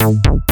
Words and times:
Thank 0.00 0.49